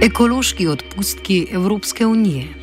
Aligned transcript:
Ekološki 0.00 0.66
odpustki 0.68 1.46
Evropske 1.52 2.06
unije. 2.06 2.59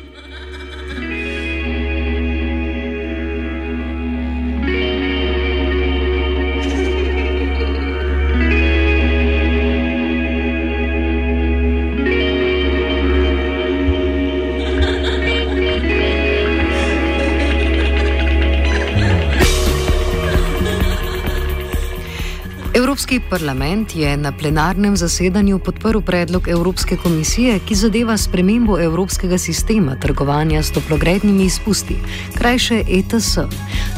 Evropski 23.18 23.30
parlament 23.30 23.96
je 23.96 24.16
na 24.16 24.32
plenarnem 24.32 24.96
zasedanju 24.96 25.58
podprl 25.58 26.00
predlog 26.00 26.48
Evropske 26.48 26.96
komisije, 26.96 27.58
ki 27.58 27.74
zadeva 27.74 28.16
spremembo 28.16 28.78
evropskega 28.78 29.38
sistema 29.38 29.96
trgovanja 29.96 30.62
s 30.62 30.70
toplogrednimi 30.70 31.44
izpusti, 31.44 31.96
krajše 32.34 32.84
ETS. 32.88 33.38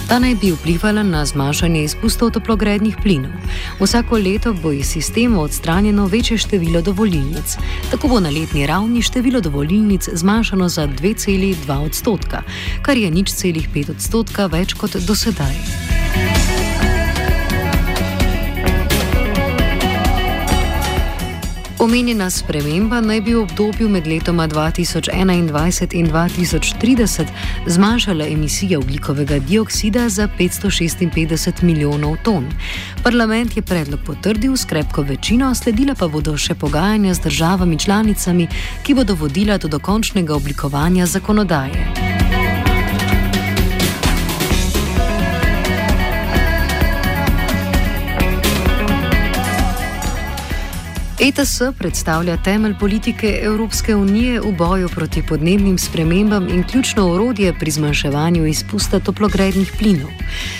Ta 0.08 0.18
naj 0.18 0.34
bi 0.34 0.52
vplivala 0.52 1.02
na 1.02 1.24
zmanjšanje 1.24 1.84
izpustov 1.84 2.30
toplogrednih 2.30 2.96
plinov. 3.02 3.32
Vsako 3.80 4.16
leto 4.16 4.54
bo 4.62 4.72
iz 4.72 4.86
sistema 4.86 5.40
odstranjeno 5.40 6.06
večje 6.06 6.38
število 6.38 6.82
dovolilnic. 6.82 7.56
Tako 7.90 8.08
bo 8.08 8.20
na 8.20 8.30
letni 8.30 8.66
ravni 8.66 9.02
število 9.02 9.40
dovolilnic 9.40 10.08
zmanjšano 10.12 10.68
za 10.68 10.88
2,2 10.88 11.78
odstotka, 11.86 12.42
kar 12.82 12.96
je 12.96 13.10
nič 13.10 13.32
celih 13.32 13.68
5 13.74 13.90
odstotka 13.90 14.46
več 14.46 14.74
kot 14.74 14.96
dosedaj. 14.96 15.56
Omenjena 21.80 22.30
sprememba 22.30 22.98
naj 23.00 23.20
bi 23.24 23.32
v 23.34 23.40
obdobju 23.40 23.88
med 23.88 24.06
letoma 24.06 24.44
2021 24.48 25.94
in 25.96 26.10
2030 26.12 27.24
zmanjšala 27.66 28.26
emisije 28.26 28.78
oglikovega 28.78 29.38
dioksida 29.38 30.08
za 30.08 30.28
556 30.38 31.62
milijonov 31.62 32.16
ton. 32.22 32.52
Parlament 33.02 33.56
je 33.56 33.62
predlog 33.62 34.00
potrdil 34.06 34.56
s 34.56 34.64
krepko 34.64 35.02
večino, 35.02 35.54
sledila 35.54 35.94
pa 35.94 36.08
bodo 36.08 36.36
še 36.36 36.54
pogajanja 36.54 37.14
z 37.14 37.20
državami 37.20 37.78
članicami, 37.78 38.48
ki 38.82 38.94
bodo 38.94 39.14
vodila 39.14 39.58
do 39.58 39.68
dokončnega 39.68 40.36
oblikovanja 40.36 41.06
zakonodaje. 41.06 42.09
ETS 51.20 51.60
predstavlja 51.78 52.36
temelj 52.36 52.74
politike 52.80 53.38
Evropske 53.42 53.94
unije 53.96 54.40
v 54.40 54.52
boju 54.58 54.88
proti 54.88 55.22
podnebnim 55.28 55.78
spremembam 55.78 56.48
in 56.48 56.62
ključno 56.64 57.12
orodje 57.12 57.52
pri 57.60 57.70
zmanjševanju 57.70 58.46
izpusta 58.46 59.00
toplogrednih 59.00 59.72
plinov. 59.78 60.08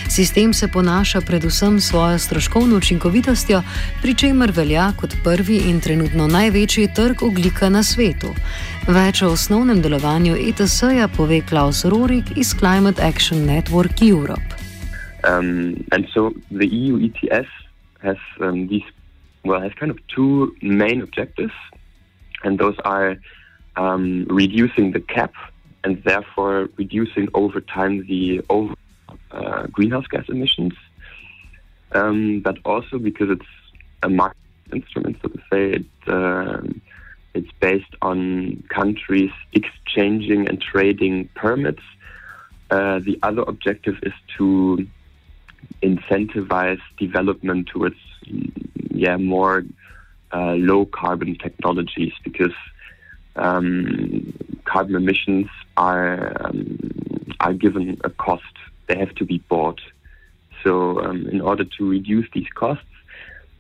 Sistem 0.09 0.53
se 0.53 0.69
ponaša 0.69 1.21
predvsem 1.21 1.81
svojo 1.81 2.19
stroškovno 2.19 2.77
učinkovitostjo, 2.77 3.63
pri 4.03 4.15
čemer 4.15 4.53
velja 4.57 4.93
kot 5.01 5.17
prvi 5.25 5.57
in 5.57 5.81
trenutno 5.81 6.27
največji 6.27 6.89
trg 6.95 7.23
oglika 7.23 7.69
na 7.69 7.83
svetu. 7.83 8.35
Več 8.89 9.23
o 9.23 9.33
osnovnem 9.33 9.81
delovanju 9.83 10.37
ETS-ja 10.37 11.09
pove 11.09 11.41
Klaus 11.49 11.85
Rorik 11.85 12.37
iz 12.37 12.55
Climate 12.59 13.03
Action 13.03 13.47
Network 13.47 14.05
Europe. 14.11 14.55
Um, 15.25 15.77
and 15.93 16.05
so 16.15 16.33
the 16.51 16.69
EU 16.69 17.01
ETS 17.09 17.49
has 18.03 18.17
um, 18.41 18.69
these 18.69 19.00
well, 19.45 19.61
it 19.61 19.65
has 19.65 19.75
kind 19.75 19.91
of 19.91 19.99
two 20.09 20.55
main 20.63 21.01
objectives, 21.03 21.53
and 22.45 22.59
those 22.59 22.77
are 22.85 23.17
um, 23.77 24.27
reducing 24.29 24.93
the 24.93 25.01
cap 25.01 25.33
and 25.85 26.03
therefore 26.05 26.69
reducing 26.77 27.29
over 27.35 27.61
time 27.61 28.07
the 28.07 28.43
over, 28.51 28.75
uh, 29.31 29.67
greenhouse 29.69 30.07
gas 30.07 30.25
emissions, 30.29 30.75
um, 31.93 32.41
but 32.41 32.59
also 32.65 32.99
because 32.99 33.31
it's 33.31 33.47
a 34.03 34.09
market 34.09 34.37
instrument, 34.73 35.17
so 35.23 35.29
to 35.29 35.39
say, 35.51 35.71
it, 35.73 35.87
uh, 36.07 36.61
it's 37.35 37.51
based 37.61 37.95
on 38.03 38.63
countries 38.69 39.31
exchanging 39.53 40.49
and 40.49 40.61
trading 40.61 41.29
permits. 41.35 41.83
Uh, 42.71 42.99
the 43.01 43.19
other 43.23 43.43
objective 43.43 43.97
is 44.03 44.13
to 44.37 44.87
incentivize 45.83 46.81
development 46.99 47.69
towards 47.69 47.97
yeah 48.91 49.17
more 49.17 49.65
uh, 50.33 50.53
low 50.53 50.85
carbon 50.85 51.37
technologies 51.37 52.13
because 52.23 52.53
um, 53.37 54.33
carbon 54.65 54.95
emissions 54.97 55.49
are 55.77 56.37
um, 56.45 56.79
are 57.41 57.55
given 57.55 57.99
a 58.05 58.11
cost. 58.11 58.55
They 58.87 58.99
have 58.99 59.15
to 59.17 59.25
be 59.25 59.39
bought. 59.49 59.81
So 60.63 61.01
um, 61.03 61.27
in 61.27 61.41
order 61.41 61.65
to 61.65 61.89
reduce 61.89 62.29
these 62.35 62.49
costs, 62.55 62.85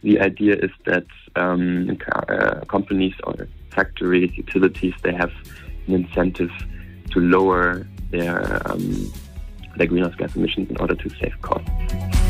the 0.02 0.20
idea 0.20 0.56
is 0.56 0.70
that 0.84 1.06
um, 1.36 1.96
uh, 2.28 2.60
companies 2.68 3.14
or 3.24 3.48
factories, 3.70 4.36
utilities, 4.36 4.94
they 5.02 5.14
have 5.14 5.32
an 5.86 5.94
incentive 5.94 6.50
to 7.10 7.20
lower 7.20 7.86
their 8.10 8.60
um, 8.70 9.12
their 9.80 9.88
greenhouse 9.88 10.14
gas 10.14 10.36
emissions 10.36 10.68
in 10.68 10.76
order 10.76 10.94
to 10.94 11.08
save 11.08 11.40
costs. 11.40 12.29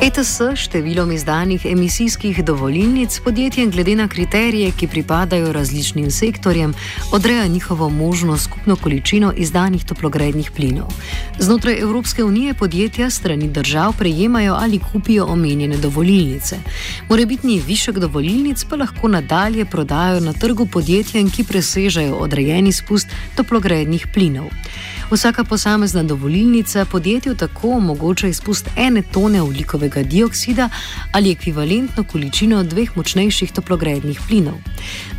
ETS 0.00 0.38
številom 0.56 1.10
izdanih 1.12 1.66
emisijskih 1.68 2.38
dovolilnic 2.48 3.18
podjetjem 3.20 3.68
glede 3.68 3.92
na 3.98 4.06
kriterije, 4.08 4.70
ki 4.72 4.86
pripadajo 4.88 5.50
različnim 5.52 6.06
sektorjem, 6.08 6.72
odreja 7.12 7.44
njihovo 7.46 7.90
možno 7.92 8.38
skupno 8.40 8.78
količino 8.80 9.34
izdanih 9.36 9.84
toplogrednih 9.84 10.48
plinov. 10.56 10.88
Znotraj 11.36 11.82
Evropske 11.84 12.24
unije 12.24 12.54
podjetja 12.54 13.10
strani 13.10 13.50
držav 13.52 13.92
prejemajo 13.98 14.56
ali 14.56 14.80
kupijo 14.80 15.26
omenjene 15.28 15.76
dovolilnice. 15.76 16.56
Morebitni 17.10 17.60
višek 17.66 18.00
dovolilnic 18.00 18.64
pa 18.64 18.80
lahko 18.80 19.08
nadalje 19.08 19.64
prodajo 19.64 20.24
na 20.24 20.32
trgu 20.32 20.66
podjetjem, 20.66 21.28
ki 21.28 21.44
presežejo 21.44 22.16
odrejeni 22.24 22.72
spust 22.72 23.12
toplogrednih 23.36 24.08
plinov. 24.14 24.48
Vsaka 25.10 25.44
posamezna 25.44 26.02
dovolilnica 26.02 26.84
podjetju 26.92 27.34
tako 27.34 27.68
omogoča 27.70 28.26
izpust 28.26 28.70
ene 28.76 29.02
tone 29.02 29.42
ugljikovega 29.42 30.02
dioksida 30.02 30.68
ali 31.12 31.32
ekvivalentno 31.32 32.04
količino 32.04 32.62
dveh 32.62 32.96
močnejših 32.96 33.52
toplogrednih 33.52 34.20
plinov. 34.28 34.54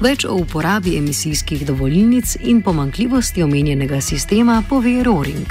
Več 0.01 0.25
o 0.25 0.37
uporabi 0.43 0.95
emisijskih 0.97 1.65
dovolilnic 1.67 2.37
in 2.39 2.61
pomankljivosti 2.61 3.43
omenjenega 3.43 4.01
sistema 4.01 4.63
pove 4.69 5.03
Roring. 5.03 5.47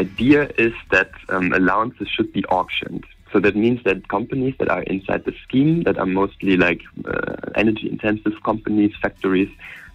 Idea 0.00 0.42
is 0.58 0.74
that 0.90 1.10
um, 1.28 1.52
allowances 1.52 2.08
should 2.08 2.32
be 2.32 2.42
auctioned. 2.50 3.06
So 3.32 3.38
that 3.38 3.54
means 3.54 3.78
that 3.84 4.08
companies 4.08 4.54
that 4.58 4.68
are 4.68 4.82
inside 4.82 5.22
the 5.24 5.34
scheme, 5.44 5.84
that 5.84 5.96
are 5.96 6.12
mostly 6.20 6.56
like 6.56 6.82
uh, 7.06 7.36
energy 7.54 7.86
intensive 7.86 8.34
companies, 8.44 8.90
factories, 9.02 9.50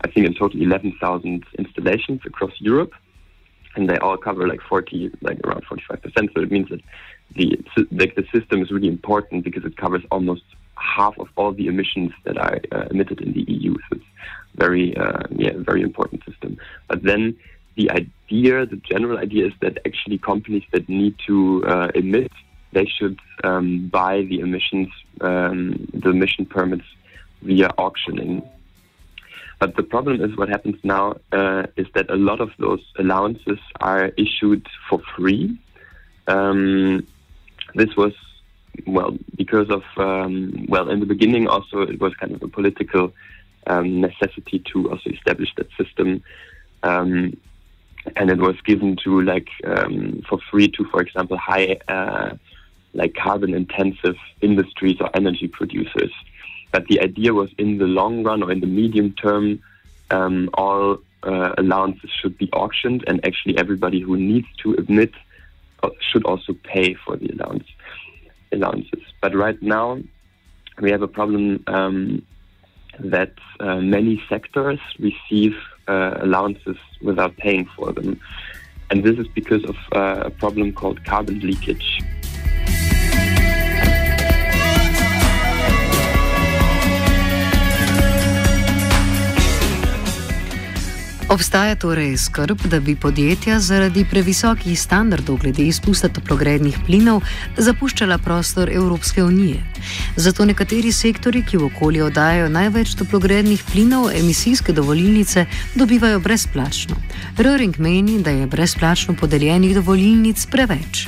I 0.06 0.08
think 0.08 0.26
in 0.28 0.34
total 0.34 0.62
11,000 0.62 1.44
installations 1.58 2.22
across 2.26 2.54
Europe, 2.60 2.94
and 3.76 3.90
they 3.90 3.98
all 3.98 4.18
cover 4.18 4.48
like 4.48 4.62
40, 4.62 5.12
like 5.22 5.40
around 5.46 5.64
45 5.66 6.02
percent. 6.02 6.32
So 6.36 6.42
it 6.42 6.52
means 6.52 6.70
that 6.70 6.82
the 7.36 7.60
like 7.92 8.16
the 8.16 8.26
system 8.34 8.62
is 8.62 8.72
really 8.72 8.88
important 8.88 9.44
because 9.44 9.66
it 9.66 9.78
covers 9.78 10.04
almost 10.12 10.44
half 10.76 11.18
of 11.20 11.28
all 11.36 11.52
the 11.52 11.68
emissions 11.68 12.12
that 12.24 12.38
are 12.38 12.60
uh, 12.72 12.86
emitted 12.92 13.22
in 13.22 13.34
the 13.34 13.46
EU. 13.52 13.74
So 13.74 13.98
it's 13.98 14.06
very 14.56 14.96
uh, 14.98 15.24
yeah 15.32 15.54
very 15.56 15.82
important 15.82 16.24
system. 16.26 16.58
But 16.88 17.04
then 17.04 17.38
the 17.76 17.92
idea, 17.92 18.66
the 18.66 18.82
general 18.90 19.18
idea 19.18 19.48
is 19.48 19.54
that 19.62 19.80
actually 19.86 20.18
companies 20.18 20.64
that 20.72 20.88
need 20.88 21.16
to 21.28 21.64
uh, 21.68 21.92
emit, 21.94 22.32
they 22.72 22.86
should 22.86 23.20
um, 23.44 23.90
buy 23.90 24.24
the 24.24 24.40
emissions, 24.40 24.88
um, 25.22 25.88
the 25.94 26.10
emission 26.10 26.46
permits 26.46 26.86
via 27.42 27.70
auctioning. 27.78 28.48
But 29.60 29.76
the 29.76 29.84
problem 29.84 30.22
is 30.22 30.36
what 30.38 30.50
happens 30.50 30.78
now 30.84 31.16
uh, 31.32 31.64
is 31.78 31.88
that 31.94 32.10
a 32.10 32.16
lot 32.16 32.42
of 32.42 32.52
those 32.60 32.84
allowances 33.00 33.60
are 33.80 34.12
issued 34.18 34.68
for 34.90 35.02
free. 35.16 35.58
Um, 36.28 37.08
this 37.74 37.96
was, 37.96 38.14
well, 38.86 39.18
because 39.36 39.70
of, 39.70 39.84
um, 39.98 40.66
well, 40.68 40.90
in 40.90 41.00
the 41.00 41.06
beginning 41.06 41.48
also 41.48 41.82
it 41.82 42.00
was 42.00 42.14
kind 42.16 42.34
of 42.34 42.44
a 42.44 42.48
political 42.48 43.14
um, 43.68 44.02
necessity 44.02 44.60
to 44.74 44.92
also 44.92 45.10
establish 45.10 45.50
that 45.56 45.68
system. 45.78 46.22
Um, 46.84 47.38
and 48.16 48.30
it 48.30 48.38
was 48.38 48.56
given 48.62 48.98
to 49.04 49.22
like 49.22 49.50
um, 49.66 50.22
for 50.30 50.40
free 50.52 50.68
to, 50.70 50.86
for 50.86 51.02
example, 51.02 51.38
high 51.38 51.80
uh, 51.88 52.36
like 52.94 53.16
carbon 53.16 53.54
intensive 53.54 54.16
industries 54.42 54.98
or 55.00 55.10
energy 55.16 55.48
producers. 55.48 56.12
But 56.76 56.88
the 56.88 57.00
idea 57.00 57.34
was 57.34 57.50
in 57.58 57.78
the 57.78 57.86
long 57.86 58.24
run 58.24 58.44
or 58.44 58.52
in 58.52 58.60
the 58.60 58.68
medium 58.68 59.14
term, 59.14 59.62
um, 60.12 60.50
all 60.56 60.98
uh, 61.24 61.54
allowances 61.58 62.10
should 62.20 62.38
be 62.38 62.50
auctioned, 62.52 63.02
and 63.08 63.26
actually 63.26 63.58
everybody 63.58 64.02
who 64.02 64.18
needs 64.18 64.48
to 64.64 64.74
emit 64.74 65.14
uh, 65.84 65.92
should 66.02 66.26
also 66.26 66.52
pay 66.64 66.94
for 66.96 67.16
the 67.16 67.30
allowance 67.30 67.64
allowances. 68.52 69.00
But 69.22 69.34
right 69.34 69.62
now, 69.62 70.00
we 70.82 70.92
have 70.92 71.02
a 71.02 71.08
problem 71.08 71.64
um, 71.68 72.22
that 73.00 73.32
uh, 73.62 73.78
many 73.78 74.22
sectors 74.28 74.80
receive 75.00 75.56
uh, 75.88 76.18
allowances 76.20 76.76
without 77.02 77.38
paying 77.38 77.70
for 77.74 77.94
them. 77.94 78.20
And 78.90 79.02
this 79.02 79.18
is 79.18 79.30
because 79.30 79.64
of 79.64 79.78
uh, 79.94 80.24
a 80.26 80.30
problem 80.30 80.74
called 80.74 81.06
carbon 81.06 81.40
leakage. 81.40 82.02
Obstaja 91.36 91.76
torej 91.76 92.18
skrb, 92.18 92.62
da 92.72 92.80
bi 92.80 92.94
podjetja 92.96 93.58
zaradi 93.60 94.06
previsokih 94.12 94.80
standardov 94.80 95.42
glede 95.42 95.66
izpusta 95.68 96.08
toplogrednih 96.08 96.78
plinov 96.86 97.26
zapuščala 97.58 98.18
prostor 98.24 98.72
Evropske 98.72 99.24
unije. 99.24 99.60
Zato 100.16 100.46
nekateri 100.46 100.94
sektori, 100.96 101.44
ki 101.44 101.60
v 101.60 101.68
okolje 101.68 102.06
oddajajo 102.06 102.48
največ 102.56 102.96
toplogrednih 102.96 103.68
plinov, 103.74 104.08
emisijske 104.16 104.74
dovoljnice 104.74 105.46
dobivajo 105.76 106.24
brezplačno. 106.24 106.96
Röring 107.38 107.76
meni, 107.84 108.22
da 108.24 108.32
je 108.32 108.48
brezplačno 108.48 109.20
podeljenih 109.20 109.76
dovoljnic 109.76 110.46
preveč. 110.46 111.08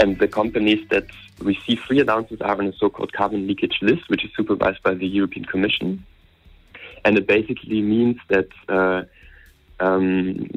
And 0.00 0.18
the 0.18 0.28
companies 0.28 0.86
that 0.90 1.06
receive 1.40 1.80
free 1.80 2.00
allowances 2.00 2.40
are 2.40 2.56
on 2.58 2.66
a 2.66 2.72
so-called 2.72 3.12
carbon 3.12 3.46
leakage 3.46 3.78
list, 3.82 4.08
which 4.08 4.24
is 4.24 4.30
supervised 4.36 4.82
by 4.82 4.94
the 4.94 5.06
European 5.06 5.44
Commission. 5.44 6.04
And 7.04 7.18
it 7.18 7.26
basically 7.26 7.82
means 7.82 8.18
that 8.28 8.48
uh, 8.68 9.02
um, 9.80 10.48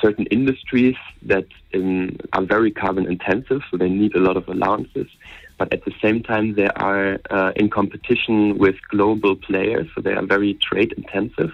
certain 0.00 0.26
industries 0.26 0.96
that 1.22 1.46
um, 1.74 2.16
are 2.32 2.42
very 2.42 2.70
carbon 2.70 3.06
intensive, 3.06 3.62
so 3.70 3.76
they 3.76 3.88
need 3.88 4.14
a 4.14 4.20
lot 4.20 4.36
of 4.36 4.48
allowances, 4.48 5.06
but 5.58 5.72
at 5.72 5.84
the 5.84 5.94
same 6.02 6.22
time 6.22 6.54
they 6.54 6.68
are 6.68 7.18
uh, 7.30 7.52
in 7.56 7.70
competition 7.70 8.58
with 8.58 8.76
global 8.88 9.36
players, 9.36 9.88
so 9.94 10.00
they 10.00 10.12
are 10.12 10.26
very 10.26 10.54
trade 10.54 10.92
intensive. 10.96 11.52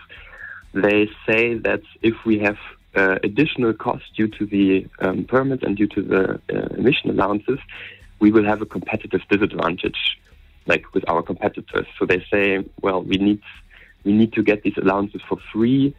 They 0.73 1.11
say 1.27 1.55
that 1.55 1.83
if 2.03 2.15
we 2.25 2.39
have 2.41 2.59
additional 2.95 3.73
costs 3.73 4.09
due 4.17 4.29
to 4.29 4.47
the 4.47 4.87
um, 5.01 5.27
and 5.31 5.77
due 5.77 5.87
to 5.87 6.03
the 6.03 6.41
uh, 6.53 6.75
emission 6.77 7.11
allowances, 7.11 7.59
we 8.19 8.31
will 8.31 8.45
have 8.45 8.63
a 8.63 8.67
competitive 8.67 9.21
disadvantage, 9.31 10.19
like 10.67 10.85
with 10.95 11.09
our 11.09 11.23
competitors. 11.23 11.87
So 11.99 12.07
they 12.07 12.25
say, 12.31 12.65
well, 12.83 13.03
we 13.03 13.17
need 13.17 13.43
we 14.05 14.13
need 14.13 14.33
to 14.35 14.43
get 14.43 14.63
these 14.63 14.77
allowances 14.77 15.21
for 15.29 15.39
free, 15.53 15.95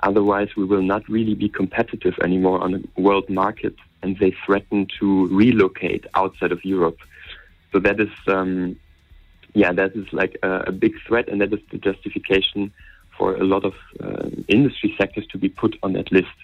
otherwise 0.00 0.48
we 0.56 0.64
will 0.64 0.82
not 0.82 1.08
really 1.08 1.34
be 1.34 1.48
competitive 1.48 2.14
anymore 2.22 2.60
on 2.60 2.72
the 2.72 3.00
world 3.00 3.28
market. 3.28 3.74
And 4.02 4.18
they 4.18 4.34
threaten 4.44 4.86
to 5.00 5.28
relocate 5.28 6.04
outside 6.14 6.52
of 6.52 6.62
Europe. 6.62 6.98
So 7.72 7.78
that 7.80 7.98
is, 7.98 8.10
um, 8.26 8.76
yeah, 9.54 9.72
that 9.72 9.96
is 9.96 10.06
like 10.12 10.36
a, 10.42 10.64
a, 10.66 10.72
big 10.72 10.92
threat, 11.06 11.26
and 11.28 11.40
that 11.40 11.52
is 11.54 11.60
the 11.70 11.78
justification 11.78 12.70
for 13.16 13.36
a 13.36 13.44
lot 13.44 13.64
of 13.64 13.74
uh, 14.02 14.28
industry 14.48 14.94
sectors 14.98 15.26
to 15.28 15.38
be 15.38 15.48
put 15.48 15.76
on 15.82 15.92
that 15.94 16.10
list. 16.12 16.36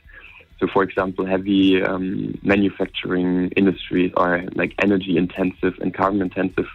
So, 0.59 0.67
for 0.67 0.83
example, 0.83 1.25
heavy 1.25 1.83
um, 1.83 2.39
manufacturing 2.43 3.51
industries 3.57 4.13
are 4.17 4.45
like 4.55 4.75
energy 4.83 5.17
intensive 5.17 5.75
and 5.81 5.95
carbon 5.95 6.21
intensive 6.21 6.67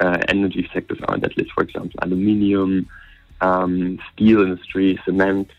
uh, 0.00 0.18
energy 0.28 0.68
sectors 0.74 0.98
are 1.02 1.14
on 1.14 1.20
that 1.20 1.36
list. 1.36 1.50
For 1.52 1.62
example, 1.62 1.98
aluminium, 2.02 2.88
um, 3.40 3.98
steel 4.12 4.42
industry, 4.42 5.00
cement. 5.04 5.50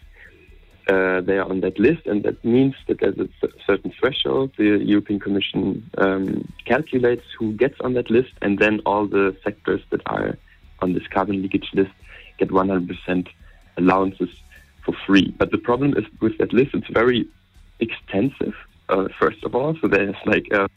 Uh, 0.88 1.19
they 1.22 1.39
are 1.39 1.50
on 1.50 1.62
that 1.62 1.80
list, 1.80 2.06
and 2.06 2.22
that 2.22 2.45
means 2.45 2.75
that 2.88 3.00
there's 3.00 3.18
a 3.18 3.27
certain 3.66 3.92
threshold. 4.00 4.51
The 4.56 4.77
European 4.83 5.19
Commission 5.19 5.89
um, 5.98 6.48
calculates 6.66 7.25
who 7.39 7.54
gets 7.54 7.81
on 7.81 7.94
that 7.94 8.12
list, 8.12 8.33
and 8.44 8.60
then 8.60 8.81
all 8.86 9.07
the 9.07 9.36
sectors 9.44 9.81
that 9.89 10.01
are 10.06 10.38
on 10.83 10.94
this 10.94 11.07
carbon 11.07 11.42
leakage 11.42 11.69
list 11.74 11.89
get 12.38 12.50
100% 12.50 13.27
allowances 13.77 14.30
for 14.83 14.94
free. 15.06 15.33
But 15.38 15.51
the 15.51 15.57
problem 15.57 15.95
is 15.98 16.06
with 16.22 16.38
that 16.38 16.54
list, 16.54 16.74
it's 16.74 16.88
very 16.88 17.27
extensive, 17.80 18.56
uh, 18.89 19.08
first 19.20 19.44
of 19.44 19.55
all. 19.55 19.75
So 19.82 19.88
there's 19.88 20.15
like 20.25 20.48
uh, 20.53 20.67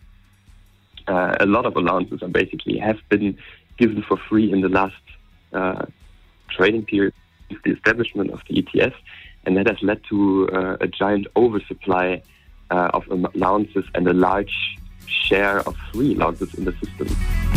uh, 1.06 1.36
a 1.40 1.46
lot 1.46 1.66
of 1.66 1.76
allowances 1.76 2.22
and 2.22 2.32
basically 2.32 2.78
have 2.78 3.00
been 3.08 3.36
given 3.76 4.02
for 4.02 4.16
free 4.16 4.50
in 4.52 4.60
the 4.60 4.68
last 4.68 5.02
uh, 5.52 5.86
trading 6.50 6.84
period 6.84 7.14
with 7.50 7.62
the 7.62 7.72
establishment 7.72 8.30
of 8.30 8.42
the 8.48 8.58
ETS. 8.58 8.96
And 9.44 9.56
that 9.56 9.66
has 9.68 9.82
led 9.82 10.00
to 10.10 10.48
uh, 10.52 10.76
a 10.80 10.88
giant 10.88 11.26
oversupply 11.36 12.22
of 12.70 13.08
allowances 13.08 13.86
and 13.94 14.06
a 14.06 14.12
large 14.12 14.76
share 15.06 15.60
of 15.60 15.74
free 15.90 16.14
allowances 16.14 16.52
in 16.54 16.66
the 16.66 16.72
system. 16.72 17.47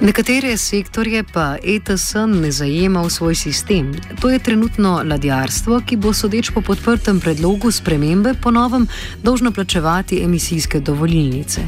Nekatere 0.00 0.56
sektorje 0.56 1.24
pa 1.32 1.56
ETS 1.60 2.14
ne 2.40 2.48
zajema 2.48 3.02
v 3.04 3.10
svoj 3.10 3.34
sistem. 3.34 3.92
To 4.20 4.30
je 4.32 4.38
trenutno 4.38 5.02
ladjarstvo, 5.04 5.82
ki 5.84 6.00
bo 6.00 6.12
sodeč 6.16 6.48
po 6.56 6.64
podprtem 6.64 7.20
predlogu 7.20 7.68
spremembe 7.68 8.32
ponovem 8.42 8.86
dolžno 9.20 9.52
plačevati 9.52 10.22
emisijske 10.24 10.80
dovoljnice. 10.80 11.60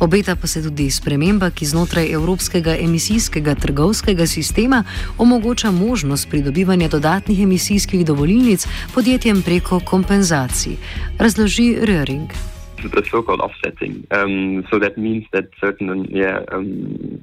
Obeta 0.00 0.34
pa 0.34 0.50
se 0.50 0.62
tudi 0.62 0.90
sprememba, 0.90 1.50
ki 1.50 1.66
znotraj 1.66 2.10
Evropskega 2.10 2.74
emisijskega 2.74 3.54
trgovskega 3.54 4.26
sistema 4.26 4.82
omogoča 5.18 5.70
možnost 5.70 6.30
pridobivanja 6.30 6.88
dodatnih 6.88 7.40
emisijskih 7.42 8.06
dovoljnic 8.06 8.66
podjetjem 8.94 9.42
preko 9.42 9.80
kompenzacij. 9.80 10.74
Razloži 11.18 11.78
Röring. 11.86 12.34
The 12.82 13.02
so-called 13.10 13.40
offsetting. 13.40 13.94
Um, 14.10 14.66
so 14.70 14.78
that 14.78 14.98
means 14.98 15.24
that 15.30 15.44
certain, 15.60 16.06
yeah, 16.10 16.42
um, 16.52 17.22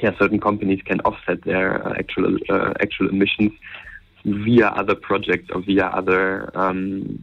yeah, 0.00 0.10
certain 0.18 0.40
companies 0.40 0.80
can 0.84 1.00
offset 1.00 1.42
their 1.42 1.86
uh, 1.86 1.94
actual 1.98 2.36
uh, 2.48 2.72
actual 2.80 3.08
emissions 3.08 3.52
via 4.24 4.68
other 4.68 4.94
projects 4.94 5.50
or 5.52 5.62
via 5.62 5.86
other 5.86 6.50
um, 6.56 7.22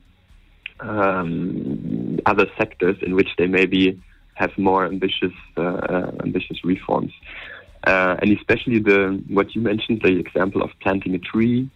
um, 0.79 2.19
other 2.25 2.47
sectors 2.57 2.97
in 3.01 3.15
which 3.15 3.29
they 3.37 3.47
maybe 3.47 4.01
have 4.35 4.57
more 4.57 4.85
ambitious 4.85 5.33
uh, 5.57 5.61
uh 5.61 6.11
ambitious 6.23 6.63
reforms. 6.63 7.11
Uh, 7.85 8.17
and 8.21 8.37
especially 8.37 8.79
the 8.79 9.21
what 9.29 9.55
you 9.55 9.61
mentioned, 9.61 10.01
the 10.03 10.19
example 10.19 10.61
of 10.61 10.69
planting 10.81 11.15
a 11.15 11.19
tree, 11.19 11.69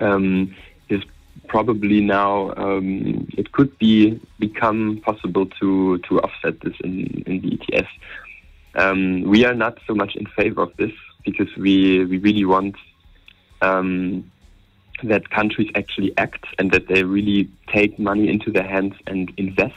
um, 0.00 0.54
is 0.88 1.02
probably 1.48 2.00
now 2.00 2.52
um, 2.56 3.26
it 3.36 3.52
could 3.52 3.76
be 3.78 4.20
become 4.38 5.00
possible 5.04 5.46
to 5.60 5.98
to 5.98 6.20
offset 6.20 6.60
this 6.60 6.74
in 6.84 7.22
in 7.26 7.40
the 7.40 7.58
ETS. 7.72 7.88
Um, 8.76 9.22
we 9.22 9.44
are 9.46 9.54
not 9.54 9.78
so 9.86 9.94
much 9.94 10.14
in 10.16 10.26
favor 10.26 10.62
of 10.62 10.76
this 10.76 10.92
because 11.24 11.48
we 11.56 12.04
we 12.04 12.18
really 12.18 12.44
want 12.44 12.76
um, 13.62 14.30
that 15.02 15.30
countries 15.30 15.70
actually 15.74 16.12
act 16.16 16.44
and 16.58 16.70
that 16.72 16.86
they 16.88 17.02
really 17.02 17.48
take 17.68 17.98
money 17.98 18.28
into 18.28 18.50
their 18.50 18.68
hands 18.74 18.94
and 19.06 19.32
invest 19.36 19.74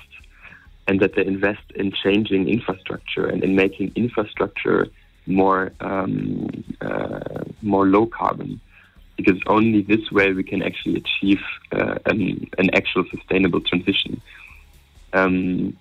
and 0.87 0.99
that 0.99 1.15
they 1.15 1.25
invest 1.25 1.65
in 1.75 1.91
changing 1.91 2.49
infrastructure 2.49 3.25
and 3.25 3.43
in 3.43 3.55
making 3.55 3.91
infrastructure 3.95 4.87
more 5.27 5.71
um, 5.81 6.49
uh, 6.81 7.43
more 7.61 7.85
low 7.85 8.05
carbon, 8.05 8.59
because 9.15 9.39
only 9.47 9.81
this 9.81 10.11
way 10.11 10.33
we 10.33 10.43
can 10.43 10.61
actually 10.61 10.95
achieve 11.03 11.41
uh, 11.71 11.95
an, 12.05 12.49
an 12.57 12.69
actual 12.75 13.05
sustainable 13.13 13.61
transition. 13.61 14.21
Um, 15.13 15.77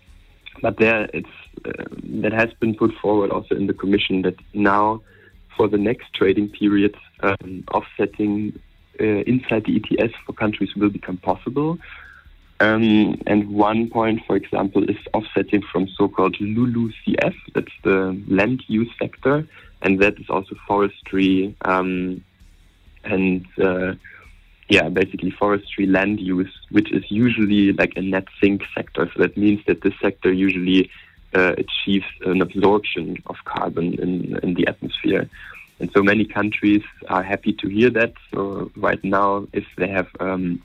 but 0.61 0.77
there, 0.77 1.09
it's 1.15 1.37
uh, 1.65 1.85
that 2.23 2.33
has 2.33 2.53
been 2.61 2.75
put 2.75 2.93
forward 2.95 3.31
also 3.31 3.55
in 3.55 3.67
the 3.67 3.75
commission 3.75 4.23
that 4.23 4.37
now, 4.55 5.03
for 5.57 5.69
the 5.69 5.79
next 5.79 6.13
trading 6.15 6.49
period, 6.49 6.97
um, 7.21 7.65
offsetting 7.73 8.59
uh, 9.01 9.05
inside 9.05 9.65
the 9.65 9.77
ETS 9.77 10.15
for 10.27 10.33
countries 10.33 10.75
will 10.77 10.91
become 10.91 11.17
possible. 11.17 11.79
Um, 12.61 13.21
and 13.27 13.49
one 13.51 13.89
point, 13.89 14.23
for 14.27 14.35
example, 14.35 14.83
is 14.89 14.97
offsetting 15.15 15.63
from 15.71 15.87
so-called 15.97 16.37
LULUCF, 16.41 17.35
that's 17.55 17.73
the 17.85 18.21
land 18.27 18.65
use 18.67 18.91
sector, 18.99 19.47
and 19.83 20.01
that 20.01 20.19
is 20.19 20.29
also 20.29 20.57
forestry 20.67 21.55
um, 21.65 22.25
and 23.05 23.47
uh, 23.63 23.95
yeah, 24.69 24.89
basically 24.89 25.31
forestry 25.31 25.87
land 25.87 26.21
use, 26.21 26.53
which 26.71 26.93
is 26.93 27.05
usually 27.11 27.73
like 27.73 27.93
a 27.97 28.03
net 28.03 28.27
sink 28.41 28.63
sector. 28.75 29.11
So 29.15 29.23
that 29.23 29.37
means 29.37 29.61
that 29.67 29.83
this 29.83 29.95
sector 30.01 30.33
usually 30.33 30.91
uh, 31.35 31.55
achieves 31.59 32.07
an 32.25 32.41
absorption 32.43 33.17
of 33.27 33.37
carbon 33.45 33.95
in, 33.95 34.39
in 34.43 34.55
the 34.55 34.67
atmosphere. 34.67 35.29
And 35.81 35.91
so 35.93 36.03
many 36.03 36.25
countries 36.25 36.83
are 37.09 37.23
happy 37.23 37.53
to 37.53 37.69
hear 37.69 37.91
that. 37.91 38.15
So 38.33 38.71
right 38.77 39.03
now, 39.05 39.47
if 39.53 39.65
they 39.77 39.89
have 39.89 40.09
um, 40.19 40.63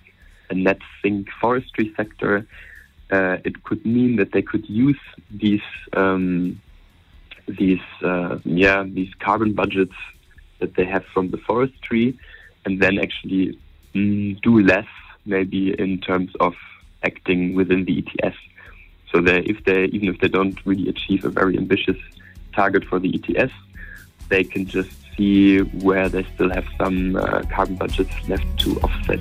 a 0.50 0.56
net 0.56 0.80
sink 1.02 1.28
forestry 1.40 1.94
sector, 1.96 2.48
uh, 3.12 3.38
it 3.46 3.64
could 3.64 3.86
mean 3.86 4.16
that 4.16 4.32
they 4.32 4.42
could 4.42 4.68
use 4.68 5.00
these 5.30 5.62
um, 5.94 6.60
these 7.48 7.86
uh, 8.02 8.40
yeah 8.44 8.84
these 8.84 9.14
carbon 9.20 9.54
budgets 9.54 9.94
that 10.60 10.76
they 10.76 10.86
have 10.86 11.06
from 11.14 11.30
the 11.30 11.38
forestry, 11.38 12.18
and 12.66 12.82
then 12.82 12.98
actually 12.98 13.60
mm, 13.94 14.42
do 14.42 14.60
less 14.62 14.88
maybe 15.26 15.74
in 15.78 16.00
terms 16.00 16.32
of 16.40 16.54
acting 17.04 17.54
within 17.54 17.86
the 17.86 18.04
ETS. 18.04 18.38
So 19.14 19.22
that 19.22 19.48
if 19.48 19.64
they 19.64 19.86
even 19.86 20.10
if 20.10 20.20
they 20.20 20.28
don't 20.28 20.58
really 20.66 20.90
achieve 20.90 21.24
a 21.24 21.30
very 21.30 21.56
ambitious 21.56 21.98
target 22.54 22.84
for 22.84 23.00
the 23.00 23.14
ETS, 23.14 23.54
they 24.30 24.44
can 24.44 24.66
just 24.66 24.90
see 25.16 25.60
where 25.60 26.10
they 26.10 26.24
still 26.34 26.50
have 26.50 26.66
some 26.80 27.16
uh, 27.16 27.44
carbon 27.52 27.76
budgets 27.76 28.14
left 28.28 28.48
to 28.62 28.80
offset. 28.82 29.20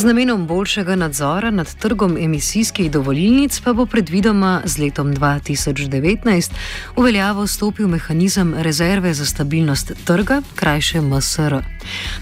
Z 0.00 0.04
namenom 0.04 0.46
boljšega 0.46 0.96
nadzora 0.96 1.50
nad 1.50 1.74
trgom 1.74 2.16
emisijskih 2.16 2.90
dovolilnic 2.90 3.60
pa 3.60 3.72
bo 3.72 3.84
predvidoma 3.86 4.62
z 4.64 4.78
letom 4.78 5.12
2019 5.12 6.50
v 6.96 7.02
veljavo 7.04 7.46
stopil 7.46 7.88
mehanizem 7.88 8.54
rezerve 8.56 9.14
za 9.14 9.26
stabilnost 9.26 9.92
trga, 10.04 10.42
krajše 10.54 11.00
MSR. 11.00 11.54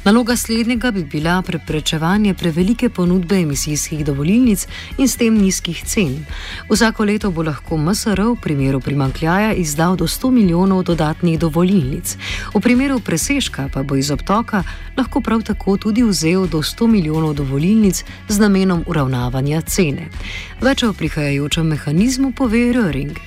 Naloga 0.04 0.36
slednjega 0.36 0.90
bi 0.90 1.04
bila 1.04 1.42
preprečevanje 1.42 2.34
prevelike 2.34 2.88
ponudbe 2.88 3.38
emisijskih 3.40 4.04
dovolilnic 4.04 4.66
in 4.98 5.08
s 5.08 5.16
tem 5.16 5.38
nizkih 5.38 5.84
cen. 5.84 6.26
Vsako 6.70 7.04
leto 7.04 7.30
bo 7.30 7.42
lahko 7.42 7.76
MSR 7.76 8.20
v 8.20 8.36
primeru 8.42 8.80
primankljaja 8.80 9.52
izdal 9.52 9.96
do 9.96 10.06
100 10.06 10.30
milijonov 10.30 10.82
dodatnih 10.82 11.38
dovolilnic. 11.38 12.16
V 12.54 12.60
primeru 12.60 13.00
presežka 13.00 13.68
pa 13.72 13.82
bo 13.82 13.96
iz 13.96 14.10
obtoka 14.10 14.62
lahko 14.96 15.20
prav 15.20 15.42
tako 15.42 15.76
tudi 15.76 16.02
vzel 16.02 16.46
do 16.46 16.58
100 16.58 16.86
milijonov 16.86 17.34
dovolilnic 17.34 17.67
z 18.28 18.38
namenom 18.40 18.84
uravnavanja 18.86 19.60
cene. 19.60 20.08
Več 20.60 20.82
o 20.82 20.92
prihajajočem 20.92 21.66
mehanizmu 21.68 22.32
pove 22.32 22.72
Röring. 22.72 23.18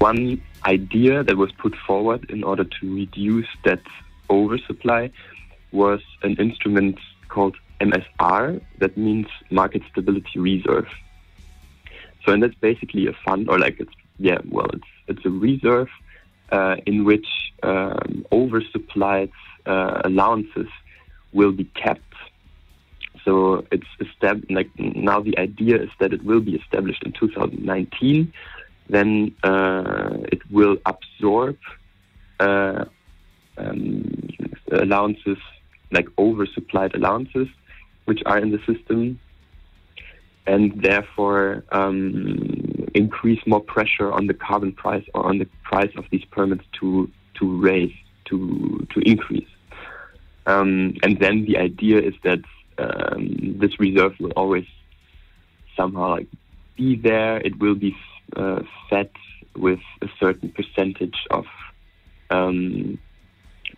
One 0.00 0.40
idea 0.66 1.22
that 1.22 1.36
was 1.36 1.52
put 1.62 1.74
forward 1.86 2.26
in 2.30 2.44
order 2.44 2.64
to 2.64 2.94
reduce 2.94 3.48
that 3.64 3.80
oversupply 4.28 5.10
was 5.72 6.00
an 6.22 6.36
instrument 6.38 6.98
called 7.28 7.56
MSR, 7.80 8.60
that 8.78 8.96
means 8.96 9.26
Market 9.50 9.82
Stability 9.90 10.38
Reserve. 10.38 10.88
So, 12.24 12.32
and 12.32 12.42
that's 12.42 12.54
basically 12.60 13.06
a 13.06 13.14
fund, 13.24 13.48
or 13.48 13.58
like 13.58 13.80
it's 13.80 13.94
yeah, 14.18 14.38
well, 14.50 14.68
it's 14.72 14.90
it's 15.08 15.24
a 15.24 15.30
reserve 15.30 15.88
uh, 16.52 16.76
in 16.86 17.04
which 17.04 17.26
um, 17.62 18.26
oversupplied 18.30 19.32
uh, 19.66 20.02
allowances 20.04 20.68
will 21.32 21.52
be 21.52 21.64
kept. 21.64 22.09
So 23.30 23.64
it's 23.70 23.86
established. 24.00 24.50
Like 24.50 24.70
now, 24.76 25.20
the 25.20 25.38
idea 25.38 25.76
is 25.80 25.90
that 26.00 26.12
it 26.12 26.24
will 26.24 26.40
be 26.40 26.56
established 26.56 27.04
in 27.04 27.12
2019. 27.12 28.32
Then 28.88 29.36
uh, 29.44 30.16
it 30.32 30.42
will 30.50 30.78
absorb 30.84 31.56
uh, 32.40 32.86
um, 33.56 34.28
allowances 34.72 35.38
like 35.92 36.06
oversupplied 36.18 36.96
allowances 36.96 37.46
which 38.06 38.20
are 38.26 38.38
in 38.38 38.50
the 38.50 38.58
system 38.66 39.20
and 40.48 40.82
therefore 40.82 41.62
um, 41.70 42.88
increase 42.94 43.40
more 43.46 43.60
pressure 43.60 44.10
on 44.10 44.26
the 44.26 44.34
carbon 44.34 44.72
price 44.72 45.04
or 45.14 45.24
on 45.26 45.38
the 45.38 45.48
price 45.62 45.92
of 45.96 46.04
these 46.10 46.24
permits 46.32 46.64
to 46.80 47.08
to 47.34 47.60
raise 47.60 47.94
to 48.24 48.84
to 48.92 49.00
increase 49.00 49.52
um, 50.46 50.94
and 51.04 51.20
then 51.20 51.44
the 51.44 51.58
idea 51.58 51.98
is 52.00 52.14
that 52.24 52.40
um, 52.80 53.58
this 53.58 53.78
reserve 53.78 54.14
will 54.20 54.32
always 54.32 54.66
somehow 55.76 56.10
like 56.10 56.28
be 56.76 56.96
there. 56.96 57.38
It 57.38 57.58
will 57.58 57.74
be 57.74 57.96
uh, 58.36 58.62
fed 58.88 59.10
with 59.56 59.80
a 60.02 60.08
certain 60.18 60.50
percentage 60.52 61.18
of 61.30 61.44
um, 62.30 62.98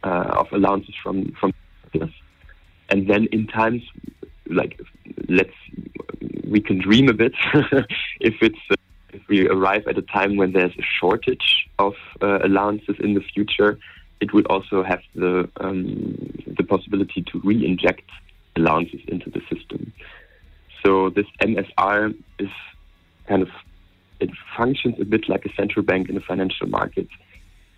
uh, 0.02 0.40
of 0.40 0.46
allowances 0.52 0.94
from 1.02 1.32
from 1.40 1.52
this, 1.92 2.10
and 2.88 3.08
then 3.08 3.26
in 3.32 3.46
times 3.46 3.82
like 4.48 4.80
let's 5.28 5.58
we 6.48 6.60
can 6.60 6.78
dream 6.78 7.08
a 7.08 7.12
bit 7.12 7.34
if 8.20 8.34
it's 8.40 8.58
uh, 8.70 8.76
if 9.12 9.22
we 9.28 9.48
arrive 9.48 9.86
at 9.86 9.98
a 9.98 10.02
time 10.02 10.36
when 10.36 10.52
there's 10.52 10.72
a 10.78 10.86
shortage 11.00 11.68
of 11.78 11.94
uh, 12.22 12.38
allowances 12.44 12.96
in 13.00 13.14
the 13.14 13.20
future 13.20 13.78
it 14.20 14.32
would 14.32 14.46
also 14.46 14.82
have 14.82 15.00
the 15.14 15.48
um, 15.60 16.16
the 16.58 16.64
possibility 16.64 17.22
to 17.22 17.40
re-inject 17.42 18.08
allowances 18.56 19.00
into 19.08 19.30
the 19.30 19.40
system 19.52 19.92
so 20.84 21.10
this 21.10 21.26
MSR 21.40 22.14
is 22.38 22.50
kind 23.26 23.42
of 23.42 23.48
it 24.20 24.30
functions 24.56 24.96
a 25.00 25.04
bit 25.04 25.28
like 25.28 25.44
a 25.44 25.52
central 25.54 25.84
bank 25.84 26.08
in 26.08 26.16
a 26.16 26.20
financial 26.20 26.68
market 26.68 27.08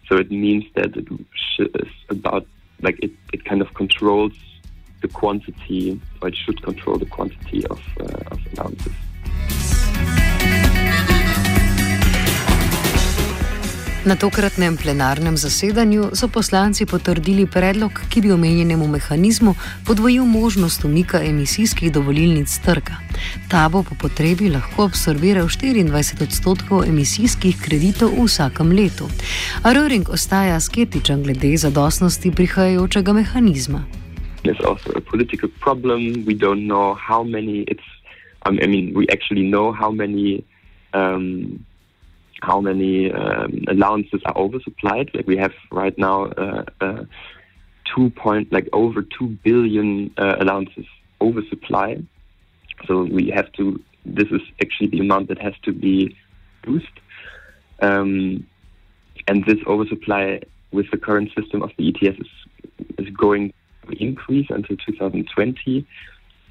so 0.09 0.17
it 0.17 0.31
means 0.31 0.65
that 0.75 0.97
it 0.97 1.09
is 1.59 1.89
about 2.11 2.47
like 2.83 2.99
it, 3.03 3.13
it 3.33 3.45
kind 3.45 3.63
of 3.63 3.73
controls 3.75 4.33
the 5.05 5.09
quantity, 5.09 6.01
or 6.23 6.29
it 6.29 6.37
should 6.37 6.63
control 6.63 6.97
the 6.97 7.07
quantity 7.07 7.67
of, 7.67 7.81
uh, 8.01 8.33
of 8.33 8.39
allowances. 8.53 8.93
Na 14.05 14.17
tokratnem 14.17 14.77
plenarnem 14.77 15.37
zasedanju 15.37 16.11
so 16.13 16.29
poslanci 16.29 16.85
potrdili 16.87 17.47
predlog, 17.47 18.01
ki 18.13 18.21
bi 18.21 18.33
omenjenemu 18.33 18.89
mehanizmu 18.89 19.55
podvojil 19.87 20.27
možnost 20.29 20.85
umika 20.85 21.23
emisijskih 21.25 21.93
dovolilnic 21.93 22.59
trga. 22.65 23.01
Ta 23.49 23.69
bo 23.69 23.83
po 23.83 23.97
potrebi 24.03 24.51
lahko 24.53 24.85
absorbiral 24.85 25.49
24 25.49 26.23
odstotkov 26.23 26.85
emisijskih 26.85 27.57
kreditov 27.57 28.13
v 28.13 28.29
vsakem 28.29 28.77
letu. 28.77 29.09
A 29.65 29.73
Röring 29.73 30.13
ostaja 30.13 30.61
skeptičen 30.61 31.23
glede 31.23 31.57
zadostnosti 31.57 32.31
prihajajočega 32.31 33.13
mehanizma. 33.13 33.85
There's 34.45 34.61
also 34.61 34.93
a 34.97 35.01
political 35.01 35.49
problem. 35.65 36.29
We 36.29 36.37
don't 36.37 36.69
know 36.69 36.93
how 37.09 37.25
many 37.25 37.65
it's. 37.73 37.89
Um, 38.45 38.59
I 38.61 38.67
mean, 38.67 38.93
we 38.93 39.09
actually 39.09 39.49
know 39.49 39.73
how 39.73 39.91
many. 39.91 40.45
Um, 40.93 41.65
how 42.45 42.61
many 42.61 43.11
um, 43.13 43.65
allowances 43.69 44.21
are 44.27 44.35
oversupplied. 44.35 45.15
Like 45.15 45.27
we 45.27 45.37
have 45.37 45.53
right 45.71 45.97
now 45.99 46.27
uh, 46.27 46.65
uh, 46.81 47.05
two 47.95 48.11
point 48.11 48.53
like 48.53 48.69
over 48.73 49.03
two 49.03 49.29
billion 49.43 50.13
uh, 50.19 50.37
allowances 50.41 50.87
oversupply. 51.21 52.03
So 52.87 53.05
we 53.05 53.33
have 53.35 53.51
to. 53.53 53.81
This 54.05 54.29
is 54.31 54.43
actually 54.63 54.89
the 54.89 55.01
amount 55.01 55.29
that 55.29 55.41
has 55.41 55.55
to 55.63 55.73
be 55.73 56.15
used, 56.67 56.97
um, 57.81 58.47
and 59.27 59.45
this 59.47 59.59
oversupply 59.67 60.41
with 60.73 60.91
the 60.91 60.99
current 60.99 61.31
system 61.39 61.63
of 61.63 61.71
the 61.79 61.89
ETS 61.89 62.19
is 62.19 62.33
is 62.99 63.09
going 63.15 63.53
to 63.89 64.03
increase 64.03 64.49
until 64.51 64.77
2020. 64.77 65.87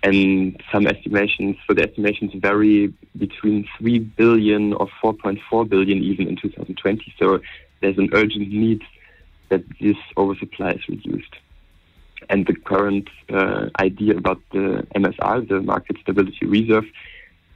And 0.03 0.61
some 0.71 0.85
estimations, 0.85 1.55
so 1.65 1.73
the 1.73 1.83
estimations 1.83 2.33
vary 2.35 2.93
between 3.17 3.67
3 3.79 3.99
billion 3.99 4.73
or 4.73 4.87
4.4 5.01 5.69
billion 5.69 5.99
even 5.99 6.27
in 6.27 6.35
2020. 6.35 7.13
So 7.17 7.39
there's 7.79 7.97
an 7.97 8.09
urgent 8.13 8.49
need 8.49 8.81
that 9.47 9.63
this 9.79 9.95
oversupply 10.17 10.71
is 10.71 10.89
reduced. 10.89 11.35
And 12.29 12.45
the 12.45 12.53
current 12.53 13.07
uh, 13.29 13.69
idea 13.79 14.17
about 14.17 14.41
the 14.51 14.85
MSR, 14.95 15.47
the 15.47 15.61
Market 15.61 15.97
Stability 16.01 16.45
Reserve, 16.45 16.85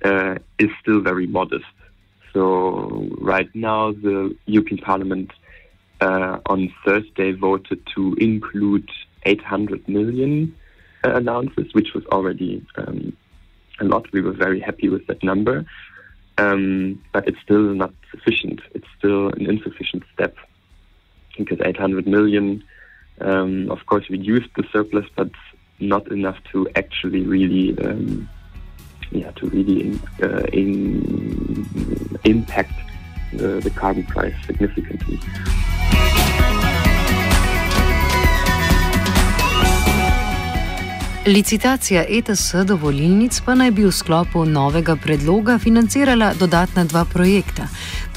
uh, 0.06 0.36
is 0.58 0.70
still 0.82 1.02
very 1.02 1.28
modest. 1.28 1.66
So 2.34 3.10
right 3.20 3.50
now, 3.56 3.92
the 3.92 4.36
European 4.46 4.80
Parliament 4.80 5.32
uh, 6.00 6.40
on 6.46 6.74
Thursday 6.86 7.32
voted 7.32 7.82
to 7.96 8.14
include 8.20 8.90
800 9.26 9.88
million 9.90 10.56
allowances, 11.04 11.74
which 11.74 11.94
was 11.94 12.06
already 12.08 12.66
um, 12.76 13.16
a 13.80 13.86
lot. 13.86 14.12
We 14.12 14.22
were 14.22 14.32
very 14.32 14.60
happy 14.60 14.90
with 14.90 15.08
that 15.08 15.24
number. 15.24 15.66
Um, 16.38 17.02
but 17.14 17.28
it's 17.28 17.40
still 17.42 17.74
not 17.74 17.94
sufficient. 18.12 18.62
It's 18.76 18.88
still 18.98 19.30
an 19.30 19.50
insufficient 19.50 20.04
step 20.14 20.36
because 21.38 21.60
800 21.64 22.08
million, 22.08 22.64
um, 23.22 23.70
of 23.72 23.86
course, 23.88 24.10
reduced 24.10 24.50
the 24.56 24.64
surplus, 24.72 25.06
but 25.16 25.32
not 25.80 26.12
enough 26.12 26.38
to 26.52 26.68
actually 26.76 27.22
really, 27.22 27.78
um, 27.80 28.30
yeah, 29.12 29.32
to 29.32 29.50
really 29.50 30.00
uh, 30.22 30.44
in, 30.54 32.20
impact 32.24 32.74
the, 33.34 33.60
the 33.60 33.72
carbon 33.72 34.04
price 34.06 34.36
significantly. 34.46 35.20
Licitacija 41.28 42.06
ETS 42.10 42.54
dovolilnic 42.66 43.42
pa 43.46 43.56
naj 43.56 43.72
bi 43.72 43.84
v 43.84 43.92
sklopu 43.92 44.46
novega 44.46 44.96
predloga 44.96 45.58
financirala 45.60 46.30
dodatna 46.40 46.86
dva 46.88 47.04
projekta. 47.06 47.68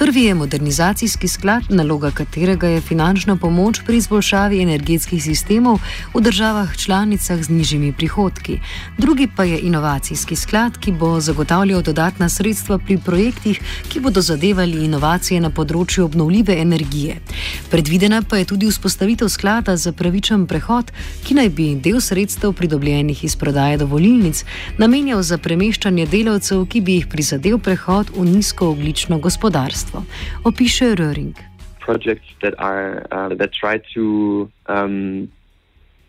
Prvi 0.01 0.23
je 0.25 0.35
modernizacijski 0.35 1.29
sklad, 1.29 1.63
naloga 1.69 2.11
katerega 2.11 2.67
je 2.67 2.81
finančna 2.81 3.37
pomoč 3.37 3.81
pri 3.87 3.97
izboljšavi 3.97 4.63
energetskih 4.63 5.23
sistemov 5.23 5.77
v 6.15 6.21
državah 6.21 6.77
članicah 6.77 7.43
z 7.43 7.49
nižjimi 7.49 7.93
prihodki. 7.93 8.59
Drugi 8.99 9.29
pa 9.37 9.45
je 9.45 9.59
inovacijski 9.61 10.37
sklad, 10.37 10.79
ki 10.79 10.93
bo 10.93 11.21
zagotavljal 11.21 11.83
dodatna 11.83 12.29
sredstva 12.29 12.79
pri 12.79 12.99
projektih, 12.99 13.61
ki 13.89 14.01
bodo 14.01 14.21
zadevali 14.21 14.85
inovacije 14.85 15.41
na 15.41 15.51
področju 15.51 16.05
obnovljive 16.05 16.57
energije. 16.61 17.19
Predvidena 17.71 18.23
pa 18.23 18.41
je 18.41 18.45
tudi 18.45 18.73
vzpostavitev 18.73 19.29
sklada 19.29 19.77
za 19.77 19.93
pravičen 19.93 20.47
prehod, 20.47 20.95
ki 21.29 21.35
naj 21.35 21.49
bi 21.49 21.75
del 21.75 22.01
sredstev 22.01 22.57
pridobljenih 22.57 23.25
iz 23.25 23.37
prodaje 23.37 23.77
dovolilnic 23.77 24.45
namenjal 24.79 25.23
za 25.23 25.39
premeščanje 25.39 26.07
delavcev, 26.07 26.65
ki 26.67 26.81
bi 26.81 26.99
jih 26.99 27.07
prizadel 27.07 27.59
prehod 27.59 28.17
v 28.17 28.25
nizkooglično 28.33 29.19
gospodarstvo. 29.19 29.90
Röhrig. 30.95 31.37
Projects 31.81 32.27
that 32.43 32.55
are 32.59 33.07
uh, 33.11 33.35
that 33.35 33.53
try 33.53 33.79
to 33.95 34.51
um, 34.67 35.31